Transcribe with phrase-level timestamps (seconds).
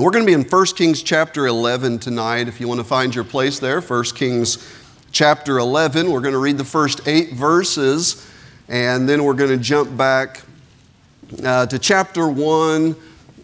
[0.00, 2.48] We're going to be in 1 Kings chapter 11 tonight.
[2.48, 4.66] If you want to find your place there, 1 Kings
[5.12, 6.10] chapter 11.
[6.10, 8.26] We're going to read the first eight verses,
[8.66, 10.40] and then we're going to jump back
[11.44, 12.96] uh, to chapter 1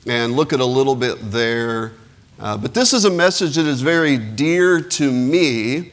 [0.06, 1.92] and look at a little bit there.
[2.40, 5.92] Uh, but this is a message that is very dear to me.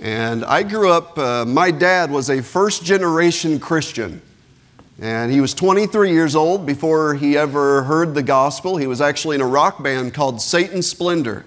[0.00, 4.22] And I grew up, uh, my dad was a first generation Christian.
[5.00, 8.76] And he was 23 years old before he ever heard the gospel.
[8.76, 11.44] He was actually in a rock band called Satan Splendor.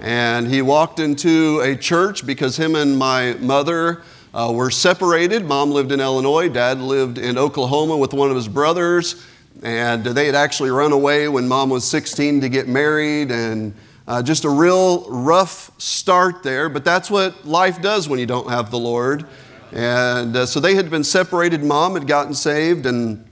[0.00, 4.02] And he walked into a church because him and my mother
[4.32, 5.44] uh, were separated.
[5.44, 9.22] Mom lived in Illinois, dad lived in Oklahoma with one of his brothers.
[9.62, 13.30] And they had actually run away when mom was 16 to get married.
[13.30, 13.74] And
[14.06, 18.48] uh, just a real rough start there, but that's what life does when you don't
[18.48, 19.26] have the Lord.
[19.72, 21.62] And uh, so they had been separated.
[21.62, 23.28] Mom had gotten saved, and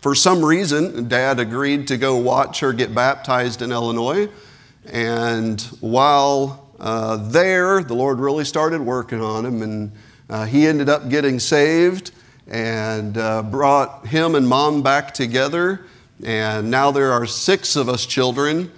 [0.00, 4.28] for some reason, dad agreed to go watch her get baptized in Illinois.
[4.86, 9.92] And while uh, there, the Lord really started working on him, and
[10.28, 12.10] uh, he ended up getting saved
[12.48, 15.86] and uh, brought him and mom back together.
[16.24, 18.70] And now there are six of us children.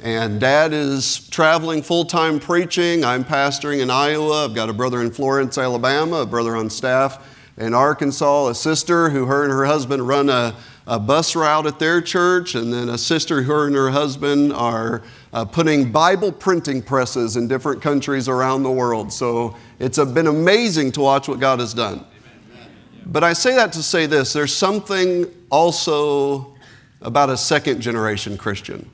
[0.00, 3.04] And dad is traveling full time preaching.
[3.04, 4.46] I'm pastoring in Iowa.
[4.46, 9.10] I've got a brother in Florence, Alabama, a brother on staff in Arkansas, a sister
[9.10, 12.88] who her and her husband run a, a bus route at their church, and then
[12.88, 15.02] a sister who her and her husband are
[15.34, 19.12] uh, putting Bible printing presses in different countries around the world.
[19.12, 22.04] So it's a, been amazing to watch what God has done.
[23.04, 26.56] But I say that to say this there's something also
[27.02, 28.88] about a second generation Christian.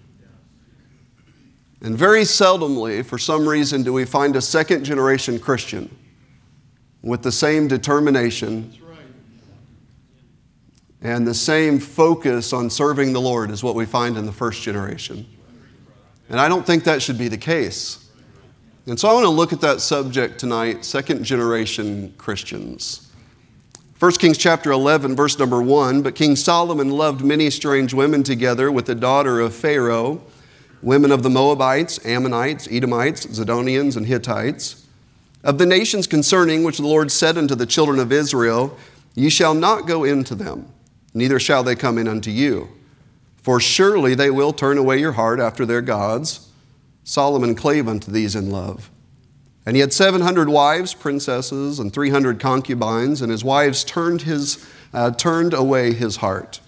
[1.81, 5.97] And very seldomly, for some reason, do we find a second generation Christian
[7.03, 8.73] with the same determination
[11.01, 14.63] and the same focus on serving the Lord as what we find in the first
[14.63, 15.27] generation.
[16.29, 18.11] And I don't think that should be the case.
[18.87, 23.11] And so I want to look at that subject tonight second generation Christians.
[23.99, 28.71] 1 Kings chapter 11, verse number 1 But King Solomon loved many strange women together
[28.73, 30.21] with the daughter of Pharaoh
[30.83, 34.87] women of the Moabites, Ammonites, Edomites, Zidonians, and Hittites.
[35.45, 38.77] Of the nations concerning which the Lord said unto the children of Israel,
[39.15, 40.73] Ye shall not go into them,
[41.15, 42.69] neither shall they come in unto you.
[43.37, 46.51] For surely they will turn away your heart after their gods.
[47.05, 48.91] Solomon clave unto these in love.
[49.65, 55.11] And he had 700 wives, princesses, and 300 concubines, and his wives turned, his, uh,
[55.11, 56.61] turned away his heart.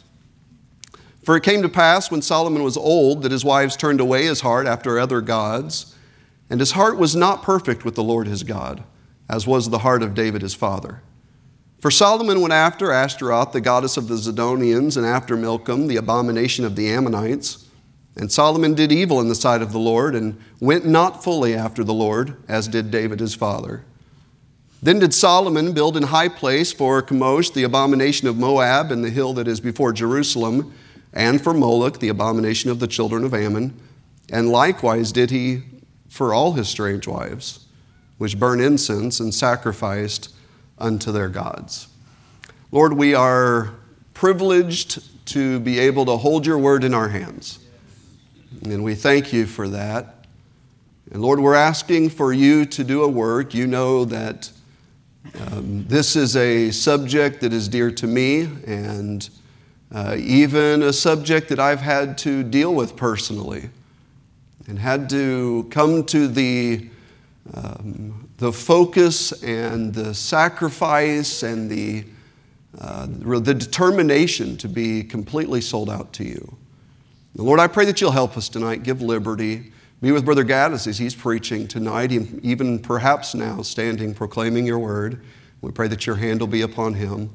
[1.22, 4.40] For it came to pass when Solomon was old that his wives turned away his
[4.40, 5.94] heart after other gods,
[6.48, 8.82] and his heart was not perfect with the Lord his God,
[9.28, 11.02] as was the heart of David his father.
[11.78, 16.64] For Solomon went after Ashtaroth, the goddess of the Zidonians, and after Milcom, the abomination
[16.64, 17.66] of the Ammonites.
[18.16, 21.84] And Solomon did evil in the sight of the Lord, and went not fully after
[21.84, 23.84] the Lord, as did David his father.
[24.82, 29.10] Then did Solomon build in high place for Chemosh, the abomination of Moab, and the
[29.10, 30.74] hill that is before Jerusalem
[31.12, 33.78] and for Moloch, the abomination of the children of Ammon.
[34.32, 35.62] And likewise did he
[36.08, 37.66] for all his strange wives,
[38.18, 40.34] which burn incense and sacrificed
[40.78, 41.88] unto their gods.
[42.72, 43.74] Lord, we are
[44.14, 47.58] privileged to be able to hold your word in our hands.
[48.62, 50.26] And we thank you for that.
[51.12, 53.54] And Lord, we're asking for you to do a work.
[53.54, 54.50] You know that
[55.40, 59.28] um, this is a subject that is dear to me, and
[59.92, 63.70] uh, even a subject that I've had to deal with personally
[64.68, 66.88] and had to come to the,
[67.54, 72.04] um, the focus and the sacrifice and the,
[72.80, 76.56] uh, the determination to be completely sold out to you.
[77.34, 79.72] Lord, I pray that you'll help us tonight, give liberty.
[80.00, 85.20] Be with Brother Gaddis as he's preaching tonight, even perhaps now, standing proclaiming your word.
[85.60, 87.30] We pray that your hand will be upon him.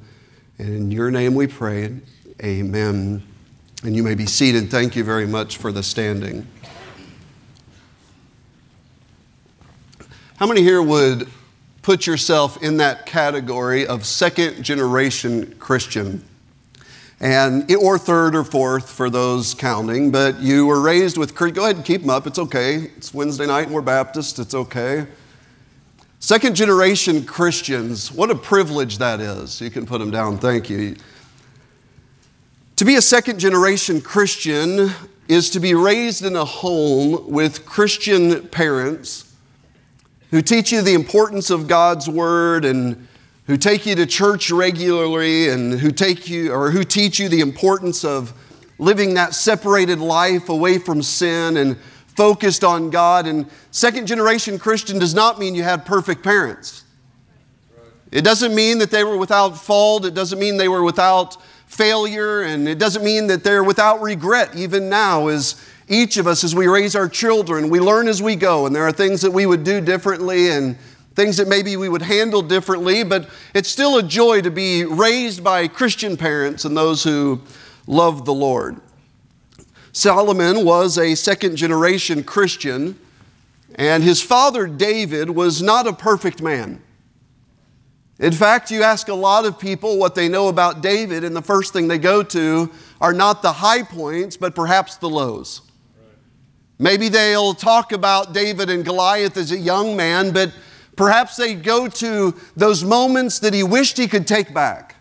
[0.58, 2.00] And in your name we pray.
[2.44, 3.24] Amen.
[3.84, 4.70] And you may be seated.
[4.70, 6.48] Thank you very much for the standing.
[10.38, 11.30] How many here would
[11.82, 16.26] put yourself in that category of second generation Christian?
[17.22, 21.78] And, or third or fourth for those counting, but you were raised with, go ahead
[21.78, 22.92] and keep them up, it's okay.
[22.98, 25.08] It's Wednesday night and we're Baptist, it's okay.
[26.20, 29.62] Second generation Christians, what a privilege that is.
[29.62, 30.98] You can put them down, thank you.
[32.78, 34.90] To be a second generation Christian
[35.30, 39.34] is to be raised in a home with Christian parents
[40.30, 43.08] who teach you the importance of God's Word and
[43.48, 47.40] who take you to church regularly and who take you or who teach you the
[47.40, 48.34] importance of
[48.78, 51.78] living that separated life away from sin and
[52.18, 53.26] focused on God.
[53.26, 56.84] And second generation Christian does not mean you had perfect parents.
[58.12, 60.04] It doesn't mean that they were without fault.
[60.04, 62.42] It doesn't mean they were without failure.
[62.42, 66.56] And it doesn't mean that they're without regret, even now, as each of us, as
[66.56, 68.66] we raise our children, we learn as we go.
[68.66, 70.78] And there are things that we would do differently and
[71.16, 73.04] things that maybe we would handle differently.
[73.04, 77.42] But it's still a joy to be raised by Christian parents and those who
[77.88, 78.82] love the Lord.
[79.92, 83.00] Solomon was a second generation Christian,
[83.76, 86.82] and his father David was not a perfect man.
[88.20, 91.42] In fact, you ask a lot of people what they know about David, and the
[91.42, 92.72] first thing they go to
[93.02, 95.62] are not the high points, but perhaps the lows.
[96.80, 100.54] Maybe they'll talk about David and Goliath as a young man, but
[100.96, 104.96] perhaps they go to those moments that he wished he could take back.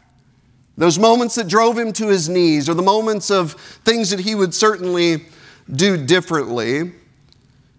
[0.76, 3.52] Those moments that drove him to his knees, or the moments of
[3.84, 5.26] things that he would certainly
[5.70, 6.92] do differently.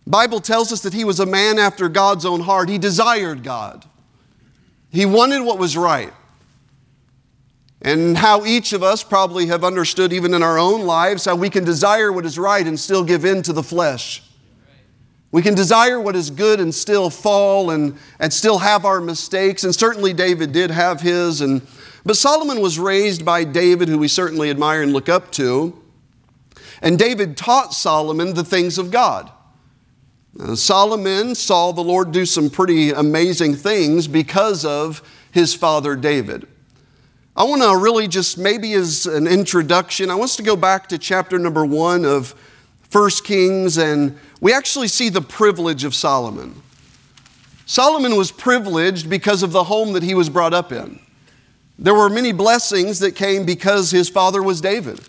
[0.07, 2.69] Bible tells us that he was a man after God's own heart.
[2.69, 3.85] He desired God.
[4.95, 6.13] He wanted what was right.
[7.81, 11.49] And how each of us probably have understood, even in our own lives, how we
[11.49, 14.23] can desire what is right and still give in to the flesh.
[15.33, 19.65] We can desire what is good and still fall and, and still have our mistakes.
[19.65, 21.41] And certainly David did have his.
[21.41, 21.61] And
[22.05, 25.77] but Solomon was raised by David, who we certainly admire and look up to.
[26.81, 29.29] And David taught Solomon the things of God.
[30.37, 35.01] Now, Solomon saw the Lord do some pretty amazing things because of
[35.31, 36.45] his father David.
[37.37, 40.87] I want to really just, maybe as an introduction, I want us to go back
[40.89, 42.35] to chapter number one of
[42.91, 46.61] 1 Kings, and we actually see the privilege of Solomon.
[47.65, 50.99] Solomon was privileged because of the home that he was brought up in.
[51.79, 54.99] There were many blessings that came because his father was David.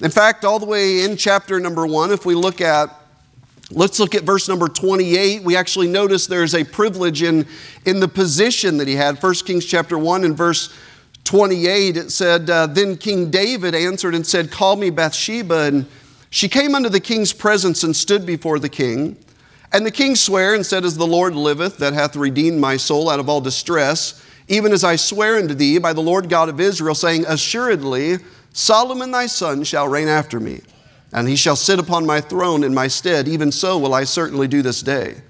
[0.00, 2.90] In fact, all the way in chapter number one, if we look at,
[3.70, 7.46] let's look at verse number 28, we actually notice there's a privilege in,
[7.84, 9.22] in the position that he had.
[9.22, 10.74] 1 Kings chapter 1 and verse
[11.24, 15.62] 28, it said, uh, Then King David answered and said, Call me Bathsheba.
[15.62, 15.86] And
[16.30, 19.16] she came unto the king's presence and stood before the king.
[19.72, 23.08] And the king sware and said, As the Lord liveth, that hath redeemed my soul
[23.08, 26.58] out of all distress, even as I swear unto thee by the Lord God of
[26.58, 28.18] Israel, saying, Assuredly,
[28.52, 30.60] Solomon thy son shall reign after me,
[31.12, 33.28] and he shall sit upon my throne in my stead.
[33.28, 35.22] Even so will I certainly do this day.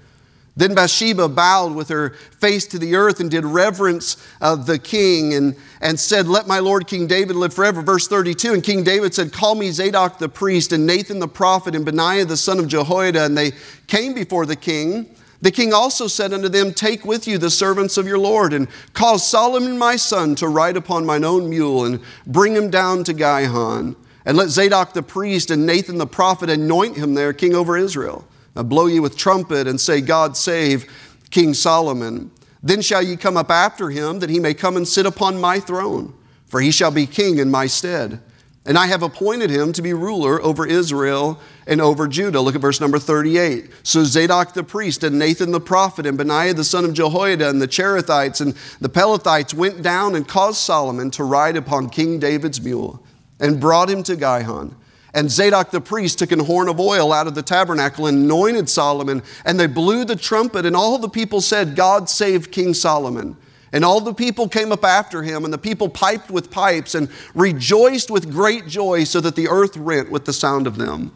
[0.57, 5.33] Then Bathsheba bowed with her face to the earth and did reverence of the king
[5.33, 7.81] and, and said, Let my Lord King David live forever.
[7.81, 11.73] Verse 32 And King David said, Call me Zadok the priest, and Nathan the prophet,
[11.73, 13.23] and Benaiah the son of Jehoiada.
[13.23, 13.51] And they
[13.87, 15.15] came before the king.
[15.41, 18.67] The king also said unto them, Take with you the servants of your Lord, and
[18.93, 23.13] cause Solomon my son to ride upon mine own mule, and bring him down to
[23.13, 23.95] Gihon.
[24.25, 28.27] And let Zadok the priest and Nathan the prophet anoint him there king over Israel.
[28.55, 30.85] Now blow ye with trumpet, and say, God save
[31.29, 32.31] King Solomon.
[32.61, 35.59] Then shall ye come up after him, that he may come and sit upon my
[35.59, 36.13] throne,
[36.45, 38.21] for he shall be king in my stead.
[38.63, 42.41] And I have appointed him to be ruler over Israel and over Judah.
[42.41, 43.71] Look at verse number 38.
[43.81, 47.59] So Zadok the priest and Nathan the prophet and Benaiah the son of Jehoiada and
[47.59, 52.61] the Cherethites and the Pelethites went down and caused Solomon to ride upon King David's
[52.61, 53.03] mule
[53.41, 54.73] and brought him to Gihon.
[55.13, 58.69] And Zadok the priest took an horn of oil out of the tabernacle and anointed
[58.69, 59.21] Solomon.
[59.43, 63.35] And they blew the trumpet, and all the people said, God save King Solomon.
[63.73, 67.09] And all the people came up after him, and the people piped with pipes and
[67.35, 71.11] rejoiced with great joy, so that the earth rent with the sound of them.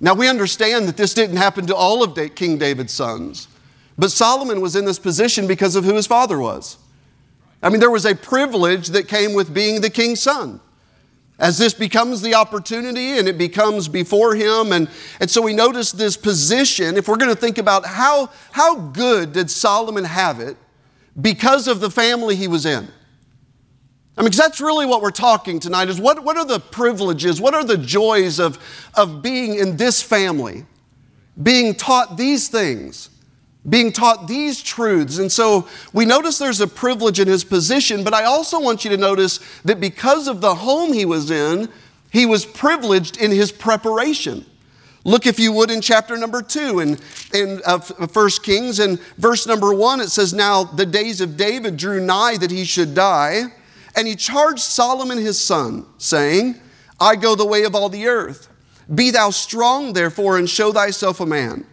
[0.00, 3.48] Now we understand that this didn't happen to all of King David's sons,
[3.98, 6.78] but Solomon was in this position because of who his father was.
[7.62, 10.60] I mean, there was a privilege that came with being the king's son.
[11.40, 14.88] As this becomes the opportunity and it becomes before him, and,
[15.20, 16.98] and so we notice this position.
[16.98, 20.58] If we're going to think about how, how good did Solomon have it,
[21.20, 22.88] because of the family he was in.
[24.18, 27.54] I mean, that's really what we're talking tonight is what, what are the privileges, what
[27.54, 28.58] are the joys of,
[28.94, 30.66] of being in this family,
[31.42, 33.08] being taught these things,
[33.68, 35.18] being taught these truths.
[35.18, 38.90] And so we notice there's a privilege in his position, but I also want you
[38.90, 41.68] to notice that because of the home he was in,
[42.10, 44.46] he was privileged in his preparation.
[45.04, 46.98] Look, if you would, in chapter number two in,
[47.32, 51.76] in uh, 1 Kings, and verse number one, it says, Now the days of David
[51.76, 53.44] drew nigh that he should die,
[53.96, 56.60] and he charged Solomon his son, saying,
[57.00, 58.48] I go the way of all the earth.
[58.94, 61.64] Be thou strong, therefore, and show thyself a man,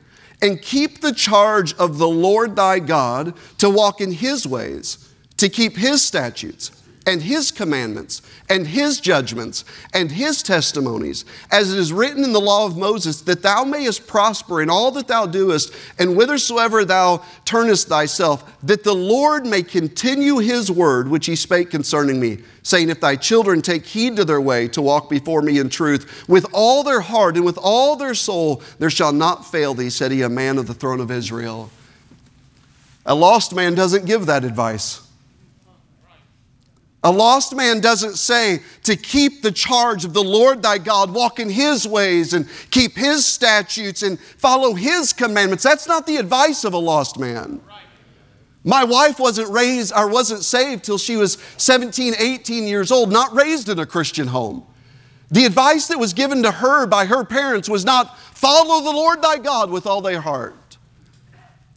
[0.42, 5.50] and keep the charge of the Lord thy God to walk in his ways, to
[5.50, 6.72] keep his statutes
[7.08, 12.42] and his commandments and his judgments and his testimonies, as it is written in the
[12.42, 17.24] law of Moses, that thou mayest prosper in all that thou doest, and whithersoever thou
[17.46, 22.90] turnest thyself, that the Lord may continue his word which he spake concerning me, saying,
[22.90, 26.46] If thy children take heed to their way to walk before me in truth, with
[26.52, 30.24] all their heart and with all their soul, there shall not fail thee, said he,
[30.24, 31.70] a man of the throne of Israel.
[33.06, 35.07] A lost man doesn't give that advice.
[37.04, 41.40] A lost man doesn't say to keep the charge of the Lord thy God, walk
[41.40, 45.64] in his ways and keep his statutes and follow his commandments.
[45.64, 47.62] That's not the advice of a lost man.
[48.64, 53.34] My wife wasn't raised or wasn't saved till she was 17, 18 years old, not
[53.34, 54.66] raised in a Christian home.
[55.30, 59.22] The advice that was given to her by her parents was not follow the Lord
[59.22, 60.67] thy God with all thy heart.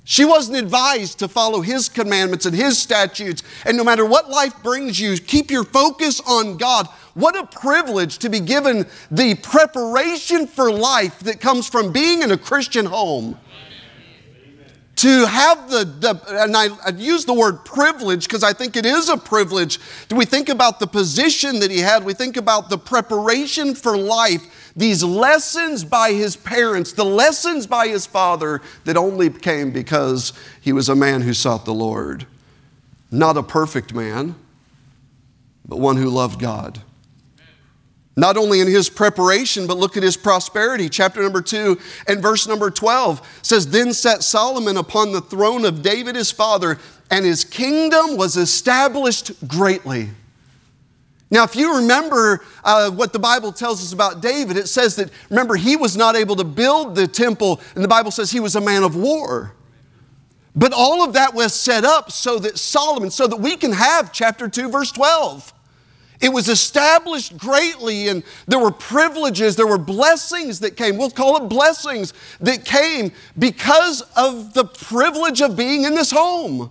[0.04, 3.42] She wasn't advised to follow His commandments and His statutes.
[3.64, 6.88] And no matter what life brings you, keep your focus on God.
[7.14, 12.30] What a privilege to be given the preparation for life that comes from being in
[12.30, 13.38] a Christian home.
[14.97, 18.85] To have the, the and I, I use the word privilege because I think it
[18.85, 19.78] is a privilege.
[20.09, 22.04] Do we think about the position that he had?
[22.04, 27.88] We think about the preparation for life these lessons by his parents, the lessons by
[27.88, 32.26] his father that only came because he was a man who sought the Lord.
[33.10, 34.36] Not a perfect man,
[35.66, 36.80] but one who loved God.
[38.16, 40.88] Not only in his preparation, but look at his prosperity.
[40.88, 45.82] Chapter number 2 and verse number 12 says, Then sat Solomon upon the throne of
[45.82, 46.78] David his father,
[47.10, 50.10] and his kingdom was established greatly.
[51.30, 55.10] Now, if you remember uh, what the Bible tells us about David, it says that,
[55.28, 58.56] remember, he was not able to build the temple, and the Bible says he was
[58.56, 59.54] a man of war.
[60.56, 64.12] But all of that was set up so that Solomon, so that we can have
[64.12, 65.54] chapter 2, verse 12.
[66.20, 70.99] It was established greatly, and there were privileges, there were blessings that came.
[70.99, 76.70] We'll call it blessings that came because of the privilege of being in this home.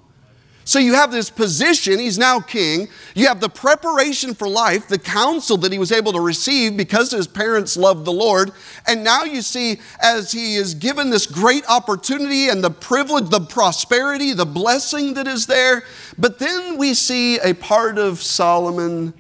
[0.70, 2.90] So you have this position, he's now king.
[3.16, 7.10] You have the preparation for life, the counsel that he was able to receive because
[7.10, 8.52] his parents loved the Lord.
[8.86, 13.40] And now you see, as he is given this great opportunity and the privilege, the
[13.40, 15.82] prosperity, the blessing that is there.
[16.20, 19.16] But then we see a part of Solomon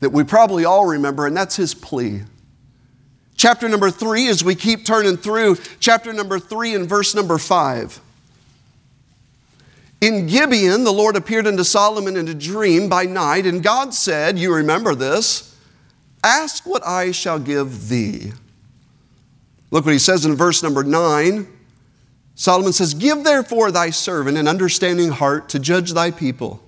[0.00, 2.22] that we probably all remember, and that's his plea.
[3.36, 8.00] Chapter number three, as we keep turning through, chapter number three and verse number five.
[10.00, 14.38] In Gibeon, the Lord appeared unto Solomon in a dream by night, and God said,
[14.38, 15.56] You remember this,
[16.22, 18.32] ask what I shall give thee.
[19.70, 21.48] Look what he says in verse number nine.
[22.36, 26.62] Solomon says, Give therefore thy servant an understanding heart to judge thy people,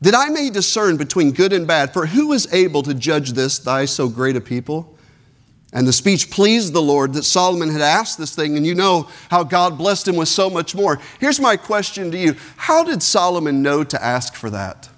[0.00, 1.92] that I may discern between good and bad.
[1.92, 4.97] For who is able to judge this, thy so great a people?
[5.72, 9.08] And the speech pleased the Lord that Solomon had asked this thing, and you know
[9.30, 10.98] how God blessed him with so much more.
[11.20, 14.88] Here's my question to you How did Solomon know to ask for that?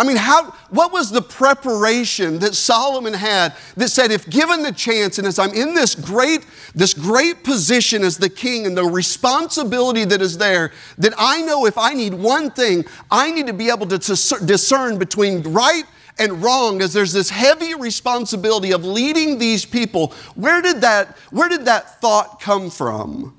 [0.00, 4.70] I mean, how, what was the preparation that Solomon had that said, if given the
[4.70, 8.84] chance, and as I'm in this great, this great position as the king and the
[8.84, 13.52] responsibility that is there, that I know if I need one thing, I need to
[13.52, 15.82] be able to discern between right
[16.18, 20.12] and wrong as there's this heavy responsibility of leading these people.
[20.34, 23.34] Where did that, where did that thought come from?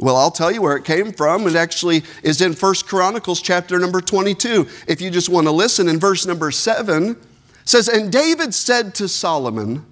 [0.00, 1.46] Well, I'll tell you where it came from.
[1.46, 4.66] It actually is in First Chronicles chapter number 22.
[4.86, 7.16] If you just want to listen, in verse number 7
[7.64, 9.84] says, And David said to Solomon,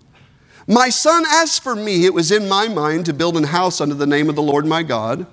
[0.68, 3.96] My son asked for me, it was in my mind to build an house under
[3.96, 5.26] the name of the Lord my God.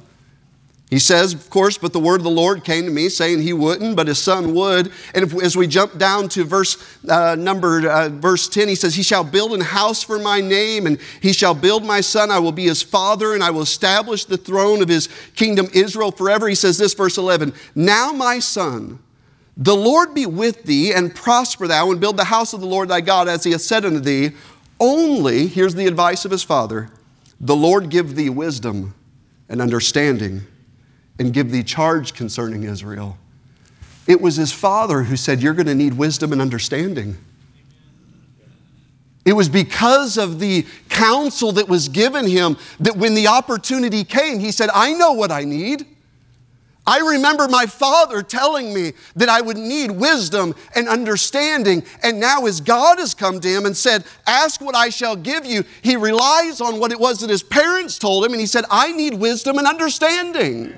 [0.94, 3.52] He says, of course, but the word of the Lord came to me saying he
[3.52, 4.92] wouldn't, but his son would.
[5.16, 6.78] And if, as we jump down to verse
[7.10, 10.86] uh, number uh, verse 10, he says, He shall build an house for my name,
[10.86, 12.30] and he shall build my son.
[12.30, 16.12] I will be his father, and I will establish the throne of his kingdom Israel
[16.12, 16.48] forever.
[16.48, 19.00] He says this, verse 11 Now, my son,
[19.58, 22.90] the Lord be with thee, and prosper thou, and build the house of the Lord
[22.90, 24.34] thy God, as he hath said unto thee.
[24.80, 26.92] Only, here's the advice of his father,
[27.42, 28.94] the Lord give thee wisdom
[29.50, 30.44] and understanding
[31.20, 33.18] and give thee charge concerning Israel.
[34.08, 37.18] It was his father who said, You're going to need wisdom and understanding.
[39.26, 44.40] It was because of the counsel that was given him that when the opportunity came,
[44.40, 45.86] he said, I know what I need.
[46.86, 51.84] I remember my father telling me that I would need wisdom and understanding.
[52.04, 55.46] And now, as God has come to him and said, Ask what I shall give
[55.46, 58.34] you, he relies on what it was that his parents told him.
[58.34, 60.78] And he said, I need wisdom and understanding.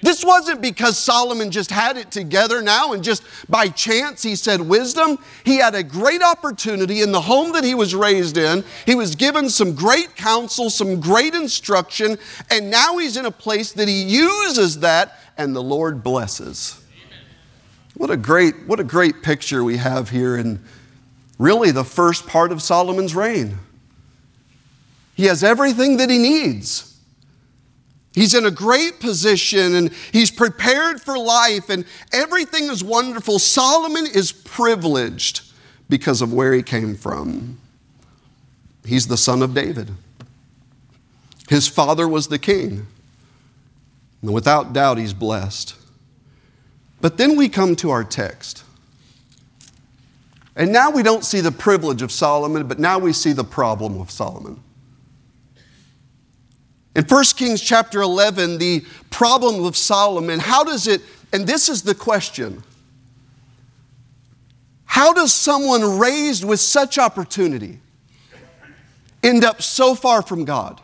[0.00, 4.60] This wasn't because Solomon just had it together now and just by chance he said
[4.60, 5.18] wisdom.
[5.44, 8.64] He had a great opportunity in the home that he was raised in.
[8.86, 12.16] He was given some great counsel, some great instruction,
[12.50, 16.80] and now he's in a place that he uses that and the Lord blesses.
[17.94, 20.62] What a great what a great picture we have here in
[21.38, 23.58] really the first part of Solomon's reign.
[25.14, 26.87] He has everything that he needs.
[28.18, 33.38] He's in a great position and he's prepared for life and everything is wonderful.
[33.38, 35.42] Solomon is privileged
[35.88, 37.60] because of where he came from.
[38.84, 39.92] He's the son of David.
[41.48, 42.88] His father was the king.
[44.20, 45.76] And without doubt, he's blessed.
[47.00, 48.64] But then we come to our text.
[50.56, 54.00] And now we don't see the privilege of Solomon, but now we see the problem
[54.00, 54.60] of Solomon.
[56.98, 61.00] In 1 Kings chapter 11, the problem of Solomon, how does it,
[61.32, 62.64] and this is the question
[64.84, 67.78] how does someone raised with such opportunity
[69.22, 70.80] end up so far from God?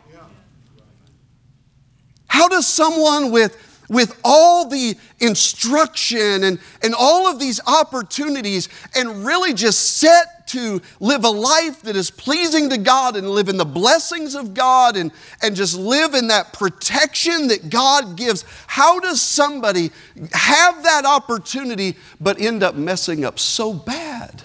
[2.27, 3.57] How does someone with
[3.89, 10.81] with all the instruction and, and all of these opportunities and really just set to
[11.01, 14.95] live a life that is pleasing to God and live in the blessings of God
[14.95, 18.45] and, and just live in that protection that God gives.
[18.67, 19.91] How does somebody
[20.31, 24.43] have that opportunity but end up messing up so bad?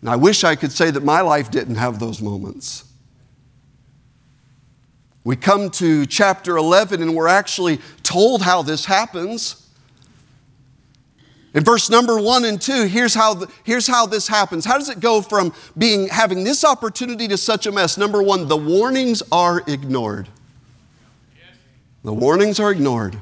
[0.00, 2.84] And I wish I could say that my life didn't have those moments.
[5.22, 9.63] We come to chapter 11 and we're actually told how this happens.
[11.54, 14.64] In verse number one and two, here's how, the, here's how this happens.
[14.64, 17.96] How does it go from being having this opportunity to such a mess?
[17.96, 20.28] Number one, the warnings are ignored.
[22.02, 23.16] The warnings are ignored.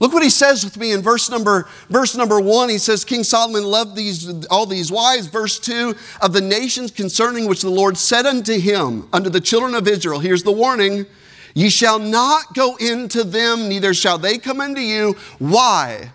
[0.00, 2.68] Look what he says with me in verse number, verse number one.
[2.68, 5.28] He says, King Solomon loved these, all these wives.
[5.28, 9.74] Verse two, of the nations concerning which the Lord said unto him, unto the children
[9.74, 11.06] of Israel, here's the warning,
[11.54, 15.16] ye shall not go into them, neither shall they come unto you.
[15.38, 16.10] Why?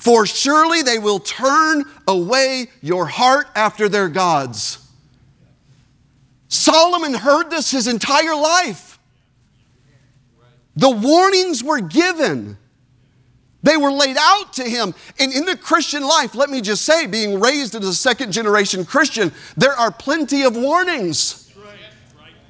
[0.00, 4.78] For surely they will turn away your heart after their gods.
[6.48, 8.98] Solomon heard this his entire life.
[10.74, 12.56] The warnings were given.
[13.62, 14.94] They were laid out to him.
[15.18, 18.86] And in the Christian life, let me just say, being raised as a second generation
[18.86, 21.52] Christian, there are plenty of warnings.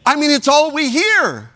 [0.07, 1.50] I mean, it's all we hear.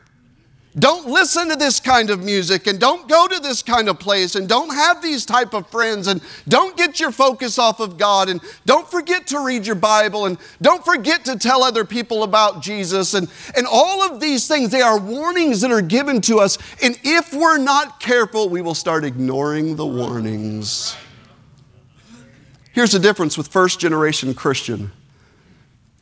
[0.77, 4.35] Don't listen to this kind of music and don't go to this kind of place
[4.35, 8.29] and don't have these type of friends and don't get your focus off of God
[8.29, 12.61] and don't forget to read your Bible and don't forget to tell other people about
[12.61, 16.59] Jesus and, and all of these things, they are warnings that are given to us.
[16.83, 20.97] And if we're not careful, we will start ignoring the warnings.
[22.73, 24.91] Here's the difference with first generation Christian.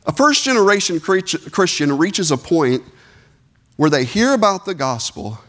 [0.07, 2.83] A first generation Christian reaches a point
[3.75, 5.39] where they hear about the gospel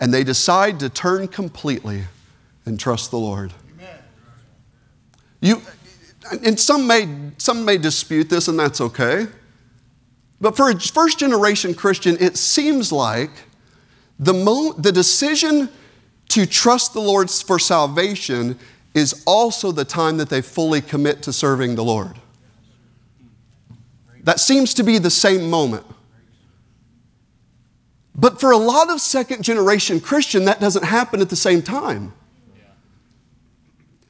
[0.00, 2.04] and they decide to turn completely
[2.66, 3.52] and trust the Lord.
[3.74, 3.98] Amen.
[5.40, 5.62] You,
[6.44, 9.26] and some may, some may dispute this, and that's okay.
[10.40, 13.30] But for a first generation Christian, it seems like
[14.18, 15.68] the, mo- the decision
[16.30, 18.58] to trust the Lord for salvation
[18.94, 22.16] is also the time that they fully commit to serving the Lord.
[24.22, 25.84] That seems to be the same moment.
[28.14, 32.12] But for a lot of second generation Christian, that doesn't happen at the same time.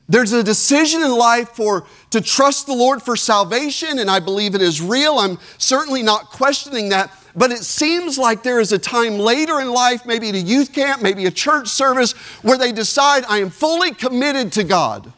[0.06, 4.54] There's a decision in life for to trust the Lord for salvation, and I believe
[4.54, 5.18] it is real.
[5.18, 7.10] I'm certainly not questioning that.
[7.34, 10.72] But it seems like there is a time later in life, maybe at a youth
[10.72, 12.12] camp, maybe a church service,
[12.42, 15.10] where they decide, I am fully committed to God.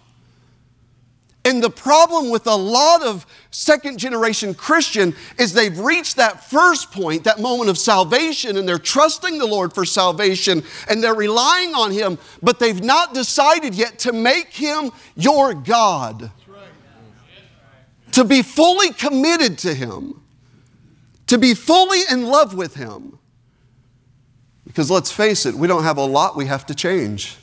[1.46, 6.90] And the problem with a lot of second generation Christian is they've reached that first
[6.90, 11.72] point, that moment of salvation, and they're trusting the Lord for salvation and they're relying
[11.72, 16.32] on Him, but they've not decided yet to make Him your God.
[18.12, 20.20] To be fully committed to Him,
[21.28, 23.20] to be fully in love with Him.
[24.66, 27.36] Because let's face it, we don't have a lot we have to change.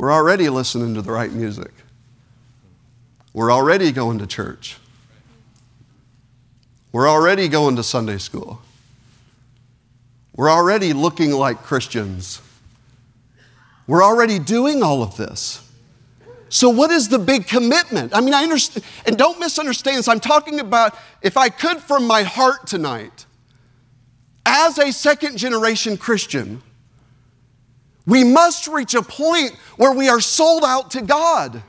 [0.00, 1.72] We're already listening to the right music.
[3.34, 4.78] We're already going to church.
[6.90, 8.62] We're already going to Sunday school.
[10.34, 12.40] We're already looking like Christians.
[13.86, 15.70] We're already doing all of this.
[16.48, 18.16] So, what is the big commitment?
[18.16, 20.08] I mean, I understand, and don't misunderstand this.
[20.08, 23.26] I'm talking about if I could from my heart tonight,
[24.46, 26.62] as a second generation Christian,
[28.06, 31.62] we must reach a point where we are sold out to God.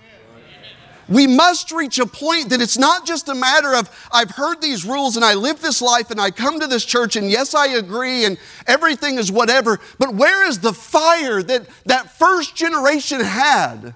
[1.09, 4.85] We must reach a point that it's not just a matter of, I've heard these
[4.85, 7.67] rules and I live this life and I come to this church and yes, I
[7.67, 13.93] agree and everything is whatever, but where is the fire that that first generation had?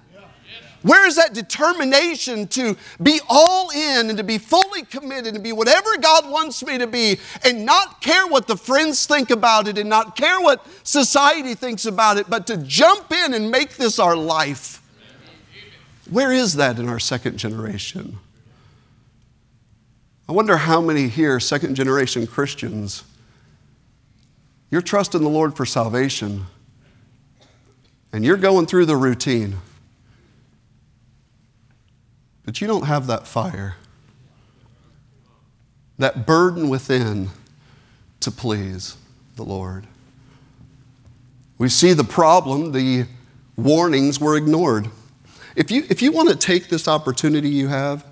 [0.86, 5.52] Where is that determination to be all in and to be fully committed and be
[5.52, 9.80] whatever God wants me to be and not care what the friends think about it
[9.80, 13.98] and not care what society thinks about it, but to jump in and make this
[13.98, 14.80] our life?
[16.08, 18.20] Where is that in our second generation?
[20.30, 23.04] I wonder how many here, second generation Christians,
[24.70, 26.46] you're trusting the Lord for salvation
[28.14, 29.56] and you're going through the routine.
[32.46, 33.76] But you don't have that fire,
[35.98, 37.30] that burden within
[38.20, 38.98] to please
[39.36, 39.88] the Lord.
[41.58, 43.06] We see the problem, the
[43.58, 44.90] warnings were ignored.
[45.56, 48.06] If you, if you want to take this opportunity you have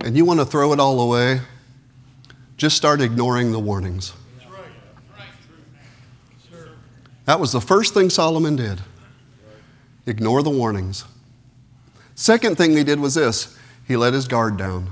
[0.00, 1.40] and you want to throw it all away,
[2.56, 4.12] just start ignoring the warnings.
[7.26, 8.80] That was the first thing Solomon did.
[10.06, 11.04] Ignore the warnings.
[12.14, 14.90] Second thing he did was this he let his guard down.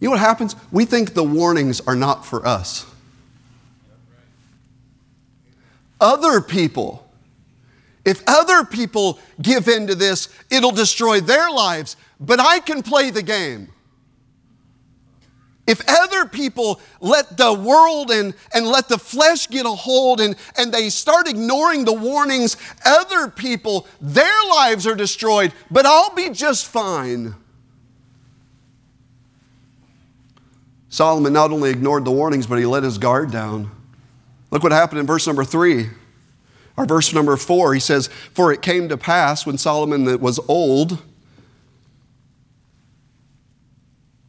[0.00, 0.56] You know what happens?
[0.70, 2.84] We think the warnings are not for us.
[6.00, 7.10] Other people,
[8.04, 13.10] if other people give in to this, it'll destroy their lives, but I can play
[13.10, 13.68] the game.
[15.66, 20.36] If other people let the world and, and let the flesh get a hold and,
[20.56, 26.30] and they start ignoring the warnings, other people, their lives are destroyed, but I'll be
[26.30, 27.34] just fine.
[30.88, 33.70] Solomon not only ignored the warnings, but he let his guard down.
[34.50, 35.88] Look what happened in verse number three.
[36.76, 41.02] Or verse number four, he says, For it came to pass when Solomon was old,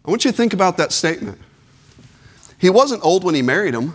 [0.07, 1.37] I want you to think about that statement.
[2.57, 3.93] He wasn't old when he married him.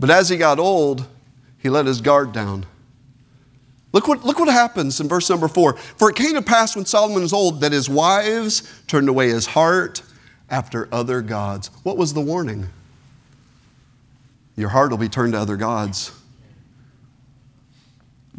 [0.00, 1.06] But as he got old,
[1.58, 2.64] he let his guard down.
[3.92, 5.74] Look what, look what happens in verse number four.
[5.76, 9.46] For it came to pass when Solomon was old that his wives turned away his
[9.46, 10.02] heart
[10.48, 11.70] after other gods.
[11.82, 12.68] What was the warning?
[14.56, 16.10] Your heart will be turned to other gods.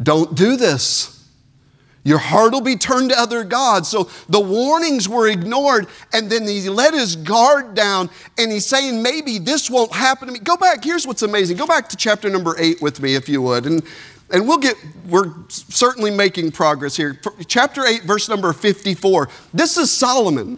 [0.02, 1.23] Don't do this.
[2.06, 3.88] Your heart will be turned to other gods.
[3.88, 9.02] So the warnings were ignored, and then he let his guard down, and he's saying,
[9.02, 10.40] Maybe this won't happen to me.
[10.40, 11.58] Go back, here's what's amazing.
[11.58, 13.66] Go back to chapter number eight with me, if you would.
[13.66, 13.84] And,
[14.32, 14.76] and we'll get,
[15.08, 17.20] we're certainly making progress here.
[17.48, 19.30] Chapter 8, verse number 54.
[19.54, 20.58] This is Solomon.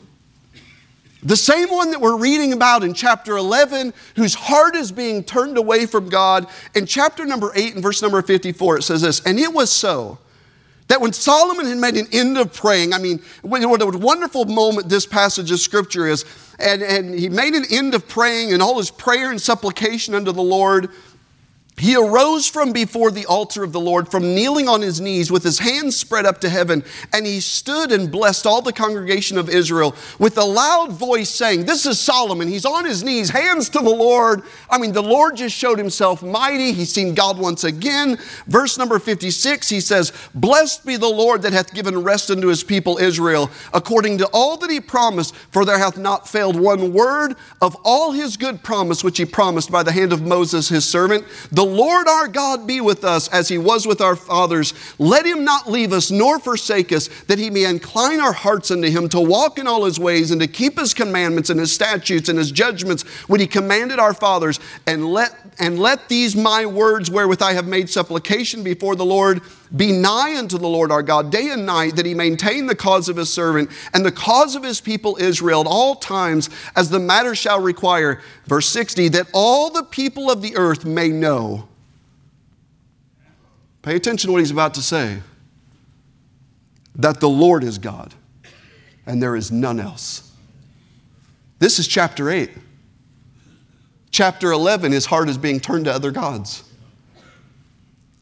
[1.21, 5.57] The same one that we're reading about in chapter 11, whose heart is being turned
[5.57, 6.47] away from God.
[6.75, 10.19] In chapter number 8 and verse number 54, it says this And it was so
[10.87, 14.87] that when Solomon had made an end of praying, I mean, what a wonderful moment
[14.87, 16.25] this passage of scripture is.
[16.59, 20.31] And, and he made an end of praying and all his prayer and supplication unto
[20.31, 20.89] the Lord.
[21.77, 25.43] He arose from before the altar of the Lord, from kneeling on his knees with
[25.43, 29.49] his hands spread up to heaven, and he stood and blessed all the congregation of
[29.49, 32.47] Israel with a loud voice, saying, This is Solomon.
[32.47, 34.43] He's on his knees, hands to the Lord.
[34.69, 36.71] I mean, the Lord just showed himself mighty.
[36.71, 38.19] He's seen God once again.
[38.47, 42.63] Verse number 56, he says, Blessed be the Lord that hath given rest unto his
[42.63, 47.35] people Israel, according to all that he promised, for there hath not failed one word
[47.61, 51.25] of all his good promise which he promised by the hand of Moses his servant.
[51.51, 54.75] The the Lord our God be with us as he was with our fathers.
[54.99, 58.87] Let him not leave us nor forsake us, that he may incline our hearts unto
[58.87, 62.29] him to walk in all his ways and to keep his commandments and his statutes
[62.29, 64.59] and his judgments when he commanded our fathers.
[64.85, 69.41] And let, and let these my words wherewith I have made supplication before the Lord
[69.75, 73.09] be nigh unto the Lord our God day and night, that he maintain the cause
[73.09, 76.99] of his servant and the cause of his people Israel at all times, as the
[76.99, 78.21] matter shall require.
[78.45, 81.54] Verse 60 that all the people of the earth may know.
[83.85, 85.19] Pay attention to what he's about to say
[86.95, 88.15] that the Lord is God
[89.05, 90.31] and there is none else.
[91.59, 92.49] This is chapter 8.
[94.09, 96.63] Chapter 11, his heart is being turned to other gods.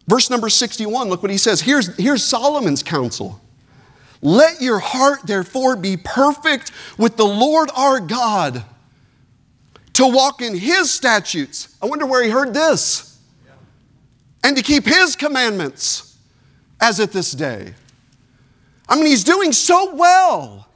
[0.06, 1.62] Verse number 61, look what he says.
[1.62, 3.39] Here's, here's Solomon's counsel.
[4.21, 8.65] Let your heart, therefore, be perfect with the Lord our God,
[9.93, 11.78] to walk in his statutes.
[11.82, 13.12] I wonder where he heard this.
[14.43, 16.17] And to keep his commandments,
[16.82, 17.73] as at this day.
[18.89, 20.67] I mean, he's doing so well.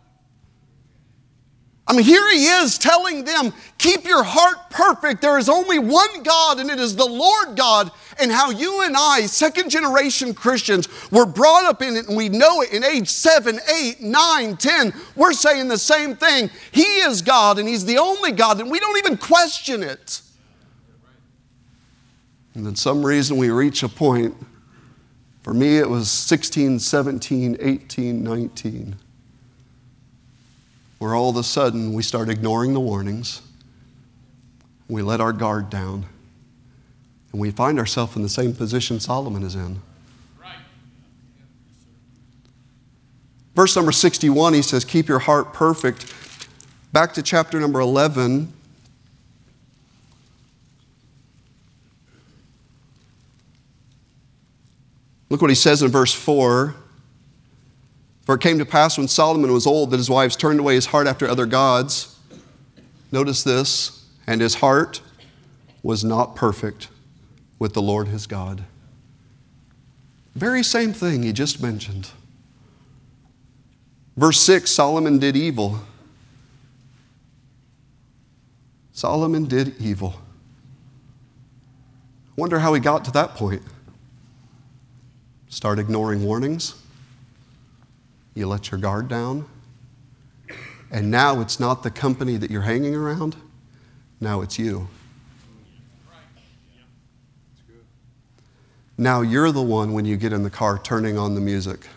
[1.86, 5.21] I mean, here he is telling them, keep your heart perfect.
[5.21, 7.91] There is only one God, and it is the Lord God.
[8.19, 12.27] And how you and I, second generation Christians, were brought up in it, and we
[12.27, 14.93] know it in age seven, eight, nine, ten.
[15.15, 16.49] We're saying the same thing.
[16.71, 20.21] He is God, and He's the only God, and we don't even question it.
[22.58, 24.36] And then some reason we reach a point.
[25.43, 28.96] For me, it was 16, 17, 18, 19
[31.00, 33.41] where all of a sudden we start ignoring the warnings,
[34.88, 36.06] we let our guard down,
[37.32, 39.82] and we find ourselves in the same position Solomon is in.
[43.56, 46.13] Verse number 61, he says, Keep your heart perfect.
[46.93, 48.54] Back to chapter number 11.
[55.30, 56.76] Look what he says in verse 4.
[58.26, 60.88] For it came to pass when Solomon was old that his wives turned away his
[60.88, 62.18] heart after other gods.
[63.12, 65.02] Notice this, and his heart
[65.82, 66.90] was not perfect
[67.60, 68.66] with the Lord his God.
[70.36, 72.10] Very same thing he just mentioned.
[74.18, 75.80] Verse 6 Solomon did evil.
[78.92, 80.16] Solomon did evil.
[82.36, 83.62] Wonder how he got to that point.
[85.49, 86.75] Start ignoring warnings
[88.38, 89.45] you let your guard down.
[90.91, 93.36] And now it's not the company that you're hanging around,
[94.21, 94.88] now it's you.
[98.97, 101.88] Now you're the one when you get in the car turning on the music.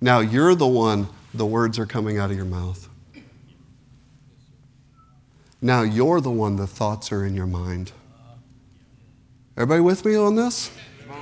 [0.00, 2.88] Now you're the one, the words are coming out of your mouth.
[5.62, 7.92] Now you're the one, the thoughts are in your mind.
[9.58, 10.70] Everybody with me on this?
[11.10, 11.16] I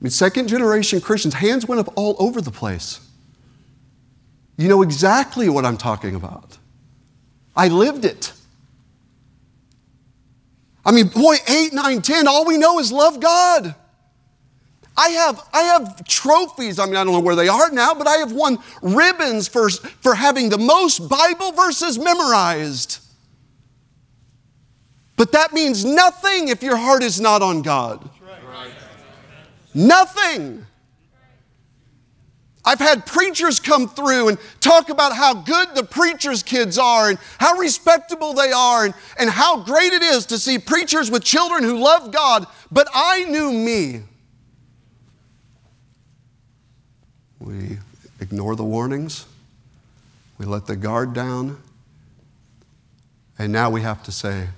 [0.00, 2.98] mean, second generation Christians, hands went up all over the place.
[4.56, 6.58] You know exactly what I'm talking about.
[7.54, 8.32] I lived it.
[10.84, 13.76] I mean, boy, 8, 9, 10, all we know is love God.
[14.96, 16.80] I have, I have trophies.
[16.80, 19.70] I mean, I don't know where they are now, but I have won ribbons for,
[19.70, 22.98] for having the most Bible verses memorized.
[25.20, 28.08] But that means nothing if your heart is not on God.
[29.74, 30.64] Nothing.
[32.64, 37.18] I've had preachers come through and talk about how good the preachers' kids are and
[37.36, 41.64] how respectable they are and, and how great it is to see preachers with children
[41.64, 42.46] who love God.
[42.72, 44.00] But I knew me.
[47.38, 47.76] We
[48.20, 49.26] ignore the warnings,
[50.38, 51.60] we let the guard down,
[53.38, 54.48] and now we have to say,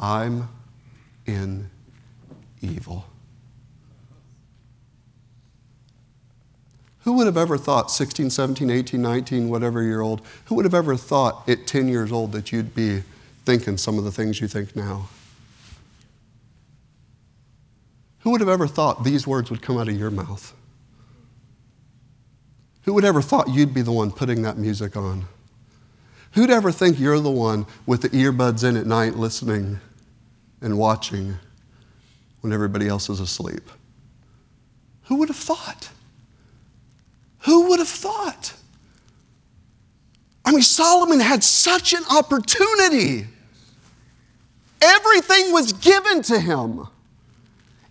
[0.00, 0.48] I'm
[1.26, 1.68] in
[2.62, 3.04] evil.
[7.04, 10.74] Who would have ever thought, 16, 17, 18, 19, whatever year old, who would have
[10.74, 13.02] ever thought at 10 years old that you'd be
[13.44, 15.08] thinking some of the things you think now?
[18.20, 20.54] Who would have ever thought these words would come out of your mouth?
[22.82, 25.24] Who would ever thought you'd be the one putting that music on?
[26.32, 29.80] Who'd ever think you're the one with the earbuds in at night listening
[30.60, 31.36] and watching
[32.40, 33.70] when everybody else is asleep?
[35.04, 35.90] Who would have thought?
[37.40, 38.54] Who would have thought?
[40.44, 43.26] I mean, Solomon had such an opportunity.
[44.80, 46.86] Everything was given to him.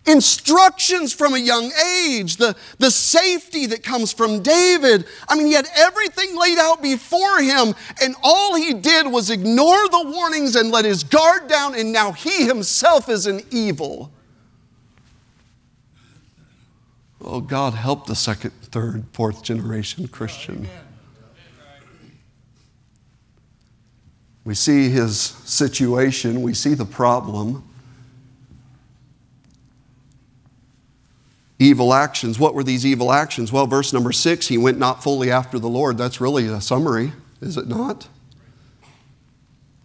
[0.05, 1.71] Instructions from a young
[2.05, 5.05] age, the, the safety that comes from David.
[5.27, 9.87] I mean, he had everything laid out before him, and all he did was ignore
[9.89, 14.11] the warnings and let his guard down, and now he himself is an evil.
[17.21, 20.67] Oh, God, help the second, third, fourth generation Christian.
[24.45, 27.68] We see his situation, we see the problem.
[31.59, 32.39] Evil actions.
[32.39, 33.51] What were these evil actions?
[33.51, 35.97] Well, verse number six, he went not fully after the Lord.
[35.97, 38.07] That's really a summary, is it not?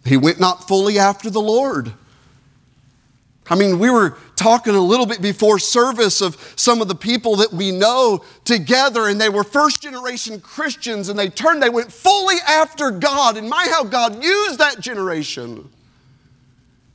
[0.05, 1.91] He went not fully after the Lord.
[3.47, 7.35] I mean, we were talking a little bit before service of some of the people
[7.37, 11.91] that we know together, and they were first generation Christians, and they turned, they went
[11.91, 13.37] fully after God.
[13.37, 15.69] And my, how God used that generation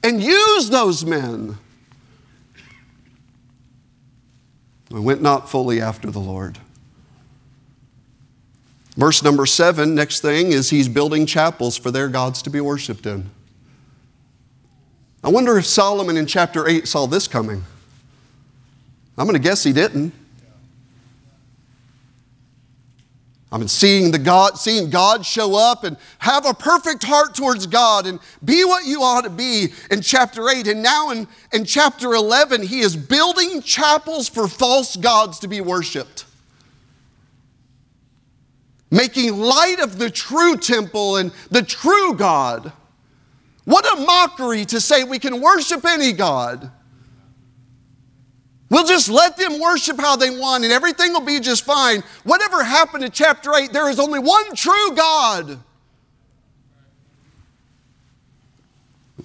[0.02, 1.58] and used those men.
[4.90, 6.58] We went not fully after the Lord.
[8.96, 13.06] Verse number seven, next thing is he's building chapels for their gods to be worshiped
[13.06, 13.30] in.
[15.22, 17.64] I wonder if Solomon in chapter 8 saw this coming.
[19.16, 20.12] I'm going to guess he didn't.
[23.52, 27.66] I mean, seeing the God, seeing God show up and have a perfect heart towards
[27.66, 30.68] God and be what you ought to be in chapter 8.
[30.68, 35.60] And now in, in chapter 11, he is building chapels for false gods to be
[35.60, 36.26] worshiped.
[38.92, 42.72] Making light of the true temple and the true God.
[43.64, 46.70] What a mockery to say we can worship any God.
[48.70, 52.04] We'll just let them worship how they want and everything will be just fine.
[52.22, 55.58] Whatever happened in chapter 8, there is only one true God.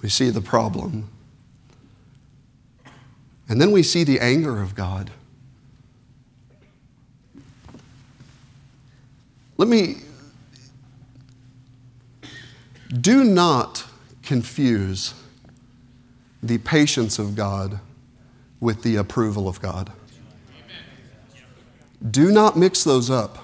[0.02, 1.08] We see the problem.
[3.48, 5.12] And then we see the anger of God.
[9.56, 9.98] Let me
[13.00, 13.84] do not
[14.24, 15.14] confuse
[16.42, 17.78] the patience of God
[18.60, 19.92] with the approval of God.
[22.10, 23.38] Do not mix those up.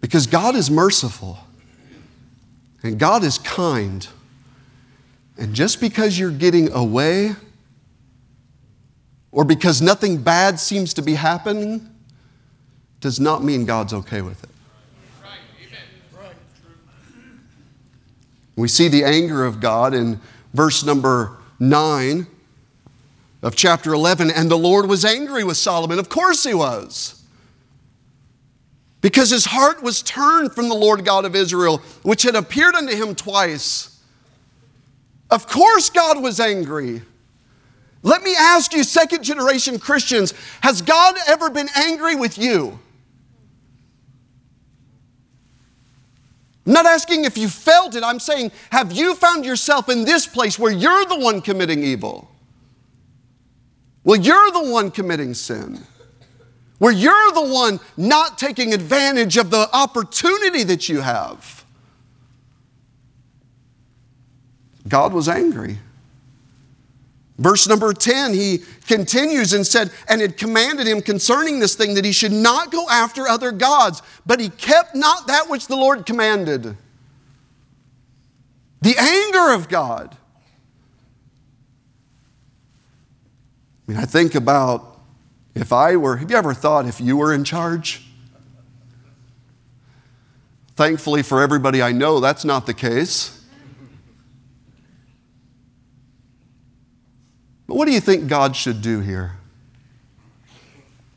[0.00, 1.38] Because God is merciful
[2.82, 4.06] and God is kind.
[5.36, 7.34] And just because you're getting away
[9.32, 11.90] or because nothing bad seems to be happening
[13.00, 14.50] does not mean God's okay with it.
[18.54, 20.18] We see the anger of God in
[20.54, 22.26] verse number 9
[23.46, 26.00] of chapter 11, and the Lord was angry with Solomon.
[26.00, 27.22] Of course he was.
[29.00, 32.92] Because his heart was turned from the Lord God of Israel, which had appeared unto
[32.92, 34.02] him twice.
[35.30, 37.02] Of course, God was angry.
[38.02, 42.76] Let me ask you, second generation Christians, has God ever been angry with you?
[46.66, 50.26] I'm not asking if you felt it, I'm saying, have you found yourself in this
[50.26, 52.28] place where you're the one committing evil?
[54.06, 55.80] Well, you're the one committing sin.
[56.78, 61.64] Where you're the one not taking advantage of the opportunity that you have.
[64.86, 65.78] God was angry.
[67.38, 72.04] Verse number 10, he continues and said, and had commanded him concerning this thing that
[72.04, 76.06] he should not go after other gods, but he kept not that which the Lord
[76.06, 76.76] commanded.
[78.82, 80.16] The anger of God.
[83.86, 85.00] I mean, I think about
[85.54, 88.06] if I were, have you ever thought if you were in charge?
[90.74, 93.42] Thankfully, for everybody I know, that's not the case.
[97.66, 99.36] But what do you think God should do here?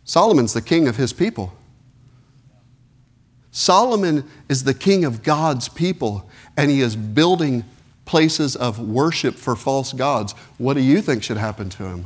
[0.06, 1.54] Solomon's the king of his people.
[3.52, 7.66] Solomon is the king of God's people, and he is building
[8.06, 10.34] places of worship for false gods.
[10.58, 12.06] What do you think should happen to him?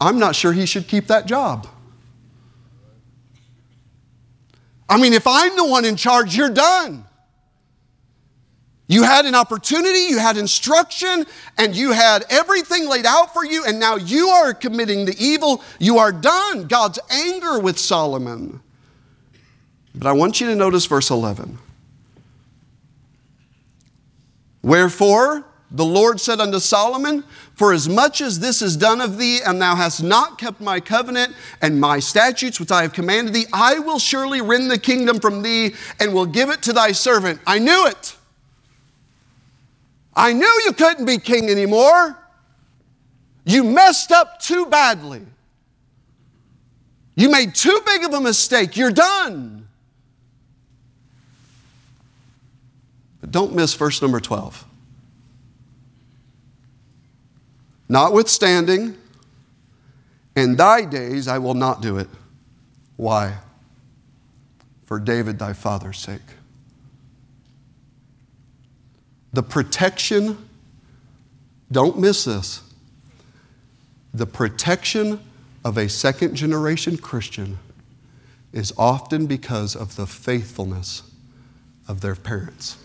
[0.00, 1.66] I'm not sure he should keep that job.
[4.88, 7.04] I mean, if I'm the one in charge, you're done.
[8.86, 11.24] You had an opportunity, you had instruction,
[11.56, 15.62] and you had everything laid out for you, and now you are committing the evil.
[15.78, 16.66] You are done.
[16.66, 18.60] God's anger with Solomon.
[19.94, 21.58] But I want you to notice verse 11.
[24.62, 27.24] Wherefore, the Lord said unto Solomon,
[27.54, 30.78] For as much as this is done of thee, and thou hast not kept my
[30.78, 35.20] covenant and my statutes which I have commanded thee, I will surely rend the kingdom
[35.20, 37.40] from thee and will give it to thy servant.
[37.46, 38.16] I knew it.
[40.14, 42.16] I knew you couldn't be king anymore.
[43.44, 45.22] You messed up too badly.
[47.16, 48.76] You made too big of a mistake.
[48.76, 49.68] You're done.
[53.20, 54.64] But don't miss verse number 12.
[57.88, 58.96] Notwithstanding,
[60.36, 62.08] in thy days I will not do it.
[62.96, 63.38] Why?
[64.84, 66.20] For David thy father's sake.
[69.32, 70.48] The protection,
[71.70, 72.62] don't miss this,
[74.12, 75.20] the protection
[75.64, 77.58] of a second generation Christian
[78.52, 81.02] is often because of the faithfulness
[81.88, 82.76] of their parents.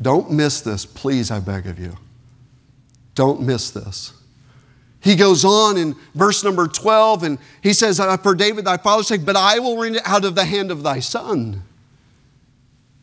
[0.00, 1.96] Don't miss this, please, I beg of you.
[3.14, 4.14] Don't miss this.
[5.00, 9.24] He goes on in verse number 12 and he says, For David thy father's sake,
[9.24, 11.62] but I will rend it out of the hand of thy son.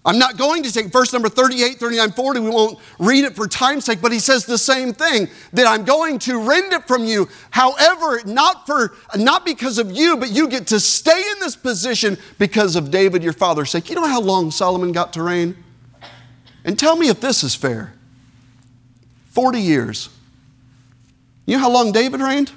[0.06, 2.40] I'm not going to take verse number 38, 39, 40.
[2.40, 5.84] We won't read it for time's sake, but he says the same thing that I'm
[5.84, 7.28] going to rend it from you.
[7.52, 12.18] However, not for not because of you, but you get to stay in this position
[12.40, 13.90] because of David, your father's sake.
[13.90, 15.62] You know how long Solomon got to reign?
[16.64, 17.94] And tell me if this is fair.
[19.32, 20.10] 40 years.
[21.46, 22.52] You know how long David reigned?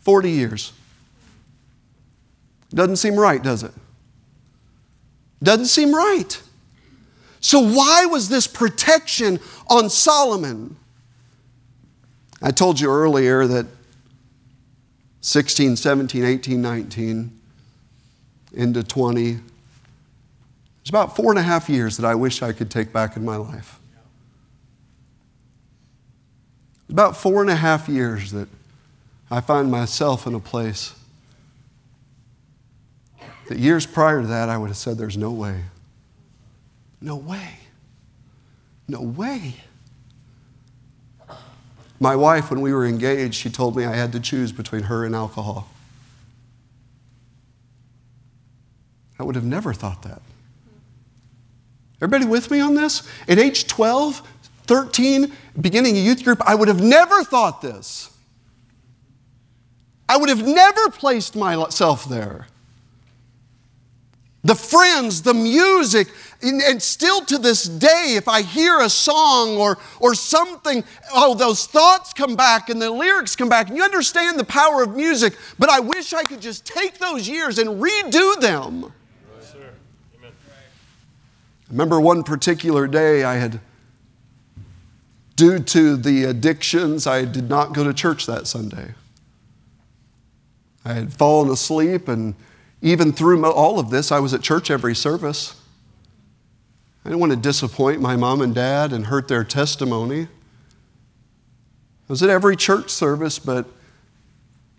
[0.00, 0.72] 40 years.
[2.70, 3.72] Doesn't seem right, does it?
[5.42, 6.40] Doesn't seem right.
[7.40, 10.76] So, why was this protection on Solomon?
[12.42, 13.66] I told you earlier that
[15.20, 17.40] 16, 17, 18, 19,
[18.52, 19.40] into 20.
[20.86, 23.24] It's about four and a half years that I wish I could take back in
[23.24, 23.80] my life.
[26.84, 28.48] It's about four and a half years that
[29.28, 30.94] I find myself in a place
[33.48, 35.62] that years prior to that I would have said, There's no way.
[37.00, 37.54] No way.
[38.86, 39.56] No way.
[41.98, 45.04] My wife, when we were engaged, she told me I had to choose between her
[45.04, 45.68] and alcohol.
[49.18, 50.22] I would have never thought that.
[52.06, 53.02] Everybody with me on this?
[53.26, 54.22] At age 12,
[54.68, 58.10] 13, beginning a youth group, I would have never thought this.
[60.08, 62.46] I would have never placed myself there
[64.46, 66.06] the friends, the music,
[66.40, 71.66] and still to this day, if I hear a song or, or something, oh, those
[71.66, 75.36] thoughts come back and the lyrics come back, and you understand the power of music,
[75.58, 78.92] but I wish I could just take those years and redo them.
[81.68, 83.60] I remember one particular day I had,
[85.34, 88.94] due to the addictions, I did not go to church that Sunday.
[90.84, 92.34] I had fallen asleep and
[92.82, 95.60] even through all of this, I was at church every service.
[97.04, 100.22] I didn't want to disappoint my mom and dad and hurt their testimony.
[100.22, 100.28] I
[102.06, 103.66] was at every church service, but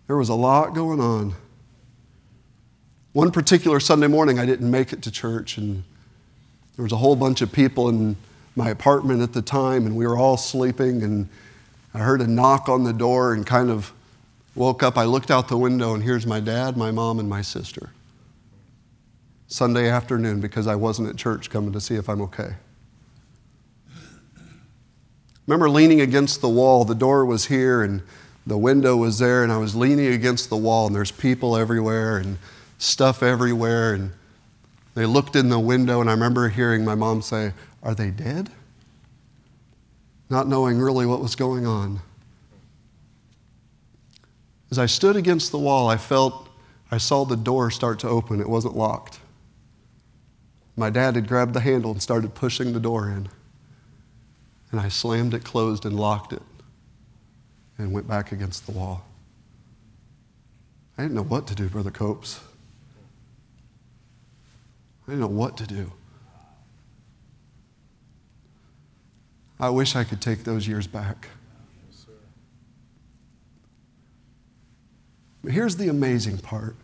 [0.06, 1.34] there was a lot going on.
[3.12, 5.84] One particular Sunday morning, I didn't make it to church, and
[6.78, 8.14] there was a whole bunch of people in
[8.54, 11.28] my apartment at the time, and we were all sleeping, and
[11.92, 13.92] I heard a knock on the door and kind of
[14.54, 14.96] woke up.
[14.96, 17.90] I looked out the window, and here's my dad, my mom, and my sister.
[19.48, 22.54] Sunday afternoon because I wasn't at church coming to see if I'm okay.
[25.48, 26.84] Remember leaning against the wall.
[26.84, 28.02] The door was here and
[28.46, 32.18] the window was there, and I was leaning against the wall, and there's people everywhere
[32.18, 32.38] and
[32.78, 33.94] stuff everywhere.
[33.94, 34.12] And
[34.98, 37.52] they looked in the window, and I remember hearing my mom say,
[37.84, 38.50] Are they dead?
[40.28, 42.00] Not knowing really what was going on.
[44.72, 46.48] As I stood against the wall, I felt,
[46.90, 48.40] I saw the door start to open.
[48.40, 49.20] It wasn't locked.
[50.76, 53.28] My dad had grabbed the handle and started pushing the door in.
[54.72, 56.42] And I slammed it closed and locked it
[57.78, 59.06] and went back against the wall.
[60.98, 62.40] I didn't know what to do, Brother Copes.
[65.08, 65.90] I didn't know what to do.
[69.58, 71.28] I wish I could take those years back.
[75.42, 76.76] But here's the amazing part.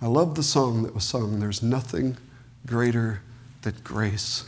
[0.00, 1.40] I love the song that was sung.
[1.40, 2.18] There's nothing
[2.66, 3.20] greater
[3.62, 4.44] than grace.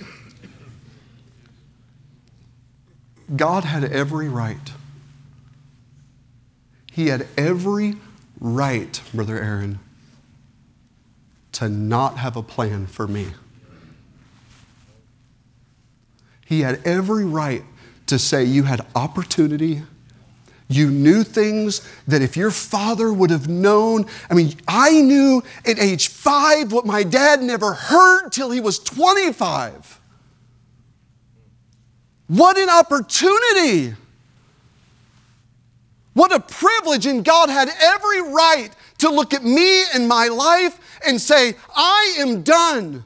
[3.34, 4.70] God had every right.
[6.92, 7.96] He had every
[8.38, 9.80] right, Brother Aaron,
[11.56, 13.28] to not have a plan for me.
[16.44, 17.64] He had every right
[18.06, 19.82] to say, You had opportunity
[20.68, 25.78] you knew things that if your father would have known, I mean, I knew at
[25.78, 30.00] age five what my dad never heard till he was 25.
[32.26, 33.94] What an opportunity!
[36.14, 40.80] What a privilege, and God had every right to look at me and my life
[41.06, 43.04] and say, I am done.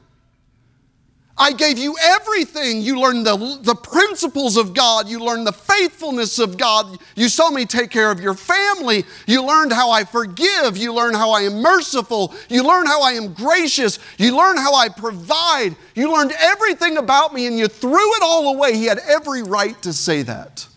[1.41, 2.81] I gave you everything.
[2.81, 5.07] You learned the, the principles of God.
[5.09, 6.99] You learned the faithfulness of God.
[7.15, 9.05] You saw me take care of your family.
[9.25, 10.77] You learned how I forgive.
[10.77, 12.33] You learned how I am merciful.
[12.47, 13.97] You learned how I am gracious.
[14.19, 15.75] You learned how I provide.
[15.95, 18.75] You learned everything about me and you threw it all away.
[18.75, 20.67] He had every right to say that.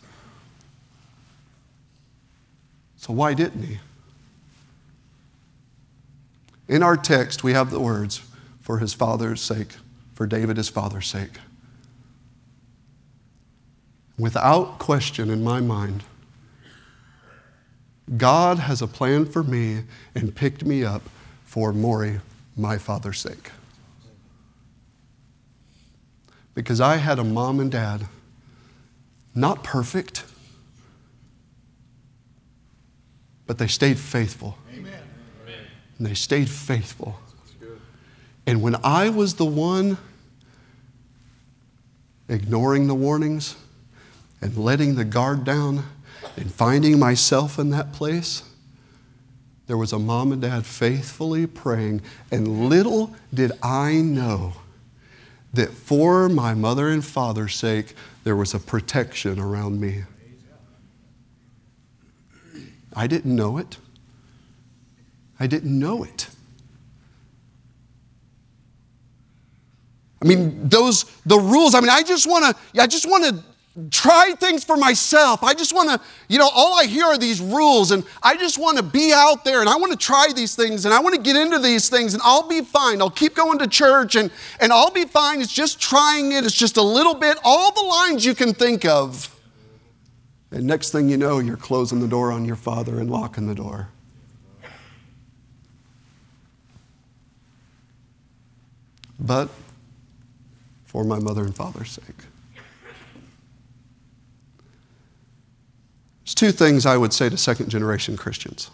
[2.97, 3.81] So, why didn't he?
[6.69, 8.23] In our text, we have the words,
[8.61, 9.77] for his father's sake
[10.15, 11.39] for David his father's sake.
[14.19, 16.05] Without question in my mind,
[18.17, 19.83] God has a plan for me
[20.15, 21.03] and picked me up
[21.45, 22.21] for Maury,
[22.57, 23.51] my father's sake.
[26.55, 28.07] Because I had a mom and dad,
[29.35, 30.23] not perfect,
[33.47, 34.57] but they stayed faithful.
[35.99, 37.19] And they stayed faithful.
[38.47, 39.97] And when I was the one
[42.29, 43.57] ignoring the warnings
[44.41, 45.85] and letting the guard down
[46.37, 48.43] and finding myself in that place,
[49.67, 54.55] there was a mom and dad faithfully praying, and little did I know
[55.55, 60.05] that for my mother and father's sake, there was a protection around me.
[62.95, 63.79] I didn't know it.
[65.39, 66.29] I didn't know it.
[70.23, 73.45] I mean, those, the rules, I mean, I just want to, I just want to
[73.91, 75.43] try things for myself.
[75.43, 78.57] I just want to, you know, all I hear are these rules, and I just
[78.57, 81.15] want to be out there and I want to try these things and I want
[81.15, 83.03] to get into these things and I'll be fine.
[83.03, 84.31] I'll keep going to church and,
[84.61, 85.43] and I'll be fine.
[85.43, 88.85] It's just trying it, it's just a little bit, all the lines you can think
[88.85, 89.31] of.
[90.53, 93.57] And next thing you know, you're closing the door on your father and locking the
[93.57, 93.89] door.
[99.19, 99.49] But
[100.85, 102.07] for my mother and father's sake.
[106.25, 108.71] There's two things I would say to second generation Christians.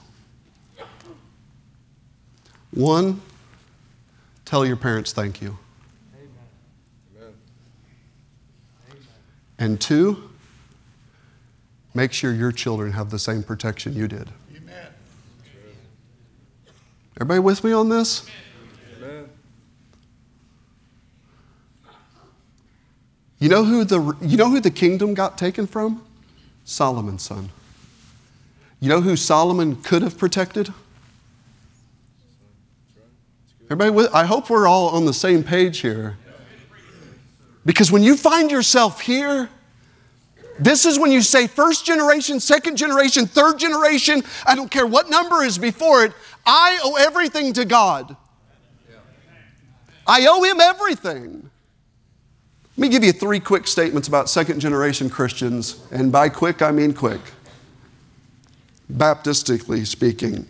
[2.73, 3.21] One,
[4.45, 5.59] tell your parents thank you.
[6.15, 7.35] Amen.
[9.59, 10.31] And two,
[11.95, 14.29] make sure your children have the same protection you did.
[14.57, 14.87] Amen.
[17.17, 18.27] Everybody with me on this?
[23.41, 26.05] You know who the, you know who the kingdom got taken from?
[26.65, 27.49] Solomon's son.
[28.81, 30.73] You know who Solomon could have protected?
[33.71, 36.19] Everybody, I hope we're all on the same page here.
[37.65, 39.49] Because when you find yourself here,
[40.59, 45.09] this is when you say first generation, second generation, third generation, I don't care what
[45.09, 46.13] number is before it,
[46.45, 48.17] I owe everything to God.
[50.07, 51.51] I owe Him everything.
[52.81, 56.71] Let me give you three quick statements about second generation Christians, and by quick, I
[56.71, 57.21] mean quick,
[58.89, 60.49] Baptistically speaking.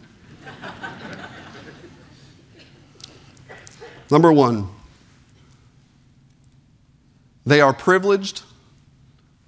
[4.13, 4.69] Number one,
[7.45, 8.43] they are privileged,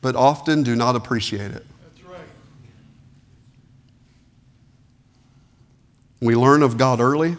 [0.01, 1.64] but often do not appreciate it.
[1.85, 2.26] That's right.
[6.20, 7.37] We learn of God early.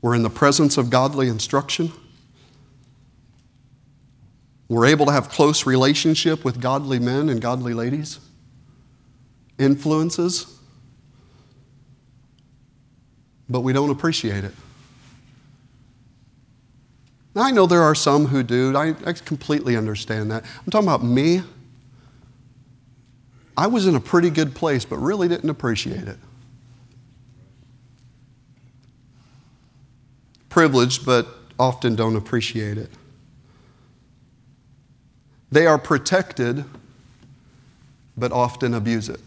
[0.00, 1.90] We're in the presence of godly instruction.
[4.70, 8.20] We're able to have close relationship with godly men and godly ladies,
[9.58, 10.60] influences,
[13.48, 14.54] but we don't appreciate it.
[17.34, 18.76] Now, I know there are some who do.
[18.76, 20.44] I, I completely understand that.
[20.44, 21.42] I'm talking about me.
[23.56, 26.18] I was in a pretty good place, but really didn't appreciate it.
[30.48, 31.26] Privileged, but
[31.58, 32.88] often don't appreciate it.
[35.52, 36.64] They are protected,
[38.16, 39.20] but often abuse it.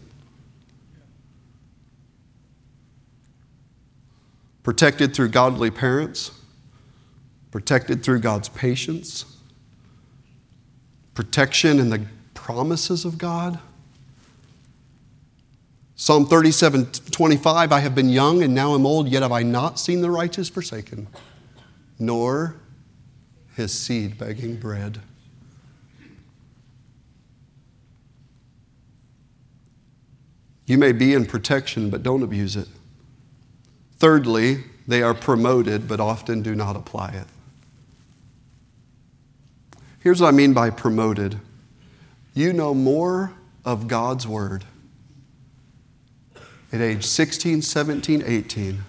[4.62, 6.30] Protected through godly parents,
[7.50, 9.26] protected through God's patience,
[11.12, 13.58] protection in the promises of God.
[15.96, 19.78] Psalm 37 25, I have been young and now am old, yet have I not
[19.78, 21.06] seen the righteous forsaken,
[21.98, 22.56] nor
[23.54, 25.00] his seed begging bread.
[30.74, 32.66] You may be in protection, but don't abuse it.
[33.98, 37.28] Thirdly, they are promoted, but often do not apply it.
[40.00, 41.38] Here's what I mean by promoted
[42.34, 44.64] you know more of God's Word
[46.72, 48.80] at age 16, 17, 18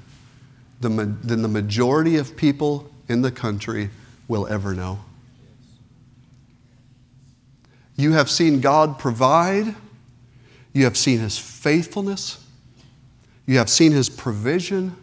[0.81, 3.91] than the majority of people in the country
[4.27, 5.01] will ever know.
[7.95, 9.75] You have seen God provide
[10.75, 12.45] you have seen his faithfulness.
[13.45, 14.93] You have seen his provision.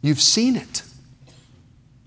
[0.00, 0.82] You've seen it.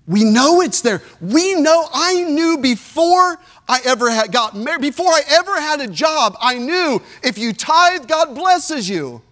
[0.08, 1.00] We know it's there.
[1.20, 5.86] We know I knew before I ever had gotten married, before I ever had a
[5.86, 9.22] job, I knew if you tithe, God blesses you.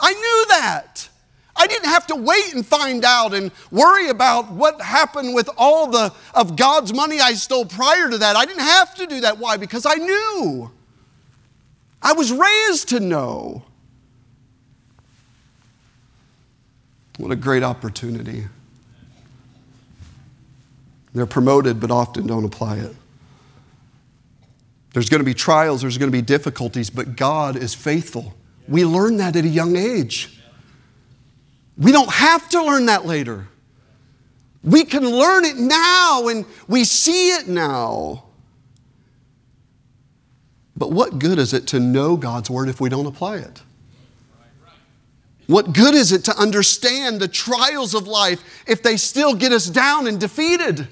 [0.00, 1.08] I knew that.
[1.54, 5.86] I didn't have to wait and find out and worry about what happened with all
[5.86, 8.34] the of God's money I stole prior to that.
[8.34, 9.38] I didn't have to do that.
[9.38, 9.56] Why?
[9.58, 10.72] Because I knew.
[12.04, 13.62] I was raised to know.
[17.16, 18.44] What a great opportunity.
[21.14, 22.94] They're promoted, but often don't apply it.
[24.92, 28.34] There's going to be trials, there's going to be difficulties, but God is faithful.
[28.68, 30.38] We learn that at a young age.
[31.78, 33.48] We don't have to learn that later.
[34.62, 38.23] We can learn it now and we see it now.
[40.76, 43.62] But what good is it to know God's word if we don't apply it?
[45.46, 49.66] What good is it to understand the trials of life if they still get us
[49.66, 50.88] down and defeated?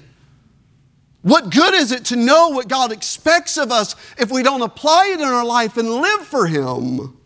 [1.23, 5.07] What good is it to know what God expects of us if we don't apply
[5.13, 7.17] it in our life and live for Him?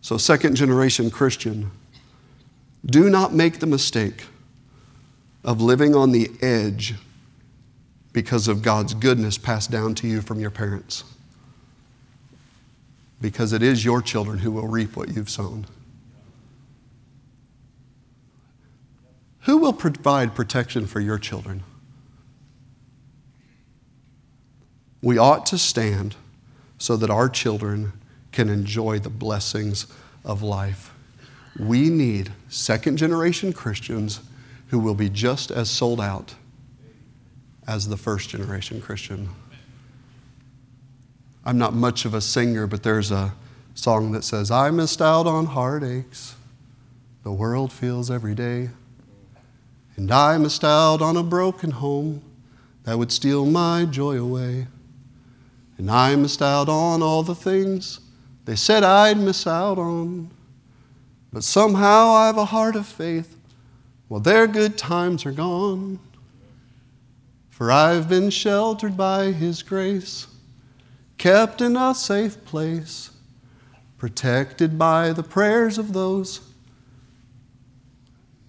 [0.00, 1.70] So, second generation Christian,
[2.84, 4.24] do not make the mistake
[5.44, 6.94] of living on the edge
[8.12, 11.04] because of God's goodness passed down to you from your parents.
[13.20, 15.66] Because it is your children who will reap what you've sown.
[19.42, 21.62] Who will provide protection for your children?
[25.00, 26.14] We ought to stand
[26.78, 27.92] so that our children
[28.30, 29.86] can enjoy the blessings
[30.24, 30.92] of life.
[31.58, 34.20] We need second generation Christians
[34.68, 36.34] who will be just as sold out
[37.66, 39.28] as the first generation Christian.
[41.44, 43.34] I'm not much of a singer, but there's a
[43.74, 46.36] song that says, I missed out on heartaches
[47.22, 48.70] the world feels every day.
[49.96, 52.22] And I missed out on a broken home
[52.84, 54.66] that would steal my joy away.
[55.78, 58.00] And I missed out on all the things
[58.44, 60.30] they said I'd miss out on.
[61.32, 63.36] But somehow I have a heart of faith.
[64.08, 65.98] Well, their good times are gone.
[67.62, 70.26] For I've been sheltered by His grace,
[71.16, 73.12] kept in a safe place,
[73.98, 76.40] protected by the prayers of those.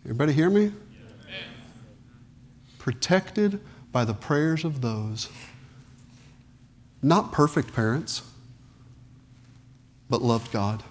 [0.04, 0.72] Everybody hear me?
[2.80, 3.60] Protected
[3.92, 5.30] by the prayers of those.
[7.04, 8.24] Not perfect parents,
[10.10, 10.82] but loved God.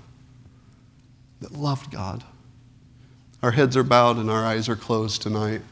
[1.41, 2.23] That loved God.
[3.43, 5.62] Our heads are bowed and our eyes are closed tonight.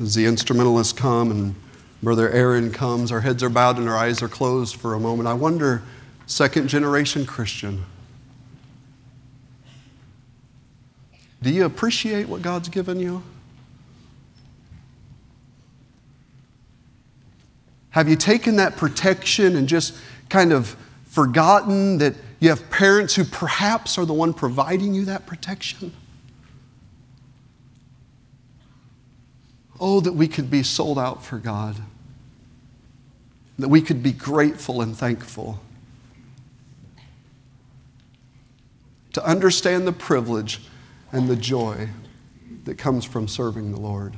[0.00, 1.54] As the instrumentalists come and
[2.02, 5.28] Brother Aaron comes, our heads are bowed and our eyes are closed for a moment.
[5.28, 5.82] I wonder,
[6.26, 7.84] second generation Christian,
[11.46, 13.22] Do you appreciate what God's given you?
[17.90, 19.94] Have you taken that protection and just
[20.28, 25.24] kind of forgotten that you have parents who perhaps are the one providing you that
[25.26, 25.92] protection?
[29.78, 31.76] Oh, that we could be sold out for God,
[33.58, 35.60] that we could be grateful and thankful.
[39.12, 40.60] To understand the privilege
[41.12, 41.88] and the joy
[42.64, 44.14] that comes from serving the Lord.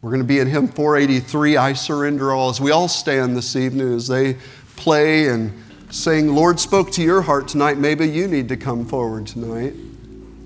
[0.00, 3.56] We're going to be in hymn 483, I Surrender All, as we all stand this
[3.56, 4.36] evening as they
[4.76, 5.52] play and
[5.90, 7.78] sing, Lord spoke to your heart tonight.
[7.78, 9.74] Maybe you need to come forward tonight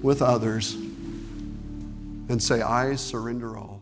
[0.03, 3.80] with others and say, I surrender all.